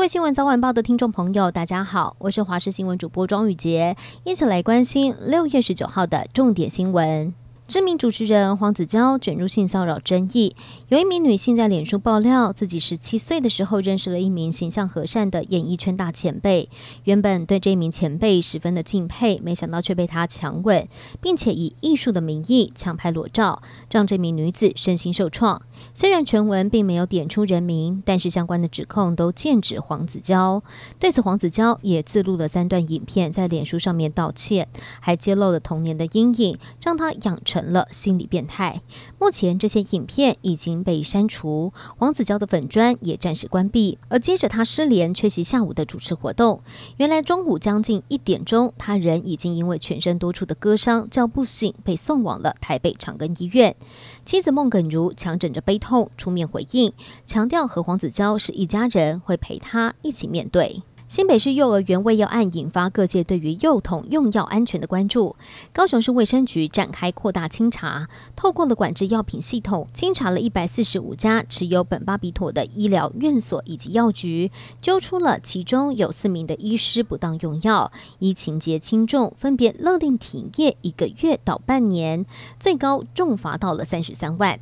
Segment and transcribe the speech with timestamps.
[0.00, 7.34] 各位新闻早晚报的听众朋友，大家好，我是华视新闻主播庄宇杰，一起来关心六月十九号的重点新闻。
[7.70, 10.56] 知名主持人黄子佼卷入性骚扰争议，
[10.88, 16.68] 有一名女性在脸书爆料，自己十七岁的时候认识了一名形象和善的演艺圈大前辈，
[17.04, 20.88] 原本对这名前辈十分的敬佩，没想到却被他强吻，
[21.20, 25.62] 并且以艺术的名义强拍裸照，让这名女子身心受创。
[25.94, 30.60] 虽然全文并没有点出人名，但是相关的指控都剑指黄子佼。
[30.98, 34.66] 对此，黄子佼也自录了三段影片在脸书上面道歉，
[34.98, 37.59] 还揭露了童年的阴影，让他养成。
[37.60, 38.80] 成了心理变态。
[39.18, 43.98] 目前这些影片已经被删除，黄子佼的粉砖也暂时关闭。
[44.08, 46.62] 而接着他失联，缺席下午的主持活动。
[46.96, 53.76] 原来中午将近一点钟，他人已经因为全身多处的割伤叫不醒，被送往了台北长庚医院。
[54.24, 56.92] 妻子孟耿如强忍着悲痛出面回应，
[57.26, 60.82] 强调和黄子佼是一家人，会陪他一起面对。
[61.10, 65.34] 新北市幼儿园喂药案引发各界对于幼童用药安全的关注。
[65.72, 82.24] 高雄市卫生局展开扩大清查，透过了管制药品系统，清查了一百四十五家持有本巴比妥的医疗院所以及药局，揪出了其中有四名的医师不当用药，依情节轻重分别勒令停业一个月到半年，
[82.60, 84.60] 最高重罚到了三十三万。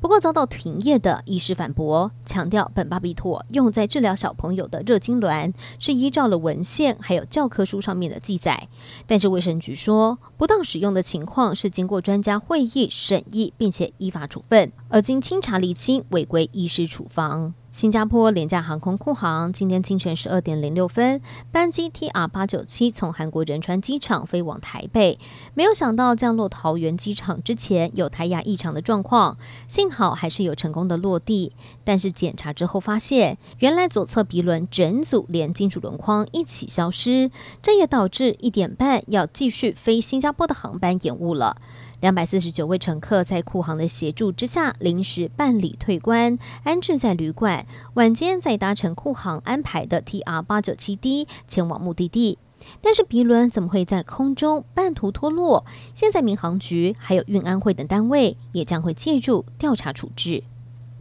[0.00, 5.52] 不过遭到停业的医师反驳，强调本巴比妥用在治疗小朋友的热痉挛
[5.90, 8.68] 是依照了文献还有教科书上面的记载，
[9.08, 17.54] 但是卫生局说不当使用的情况是经过专家会议审议，并且依法处分，而经清查厘清违规医师处方。
[17.70, 25.20] 新加坡廉价航空酷航今天清晨十二点零六分，班机 TR 八九七从韩国仁川机场飞往台北，
[25.54, 31.52] 没有想到降落桃园机场之前有胎压异常的状况，幸好还是有成功的落地，
[31.84, 37.30] 但是检查之后发现，原来左侧鼻轮整组连金属轮框一起消失，
[37.62, 41.56] 这也导致一点半要继续飞新加坡的航班延误了。
[42.00, 47.66] 两百四十九位乘客在库航的协助之下，临时办理退关，安置在旅馆。
[47.94, 52.38] 晚间再搭乘库航安排的 TR 八九七 D 前往目的地。
[52.82, 55.66] 但是鼻轮怎么会在空中半途脱落？
[55.94, 60.42] 现在民航局还有运安会等单位也将会介入调查处置。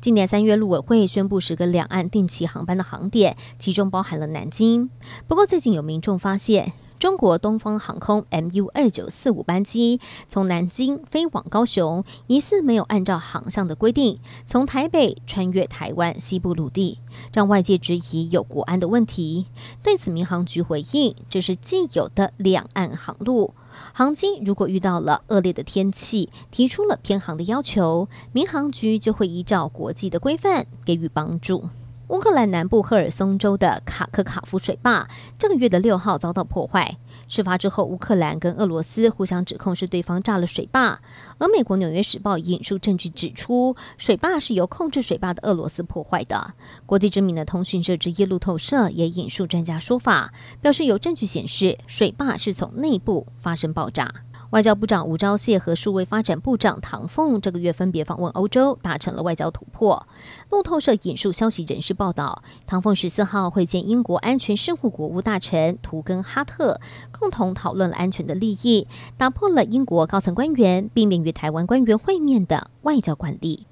[0.02, 4.90] 今年三月，陆委会宣布十个两岸定期航班的航点，其中包含了南京。
[5.28, 6.74] 不过最近有民众发现。
[7.00, 17.00] 中国东方航空 MU 二九四五班机从南京飞往高雄，疑似没有按照航向的规定，从台北穿越台湾西部陆地，
[17.32, 19.46] 让外界质疑有国安的问题。
[19.82, 23.54] 对此，民航局回应，这是既有的两岸航路，
[23.94, 31.70] 航机如果遇到了恶劣的天气，提出了偏航的要求，民航局就会依照国际的规范给予帮助。
[32.10, 36.98] 乌克兰南部赫尔松州的卡克卡夫水坝，这个月的六号遭到破坏。
[37.28, 41.00] 事发之后，乌克兰跟俄罗斯互相指控是对方炸了水坝，
[41.38, 46.56] 而美国《纽约时报》引述证据指出，水坝是由控制水坝的俄罗斯破坏的。
[46.88, 54.12] 国际知名的通讯社之一路透社也引述专家说法，表示有证据显示水坝是从内部发生爆炸。
[54.52, 60.08] 外交部长吴钊燮和数位发展部长唐凤这个月分别访问欧洲，达成了外交突破。
[60.50, 66.80] 路透社引述消息人士报道，唐凤十四号会见英国安全事务国务大臣图根哈特，
[67.12, 68.88] 共同讨论了安全的利益，
[69.18, 73.68] 打破了英国高层官员避免与台湾官员会面的外交惯例。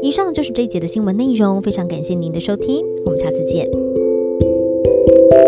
[0.00, 3.87] 以上就是这一节的新闻内容，非常感谢您的收听，我们下次见。
[4.84, 5.47] Música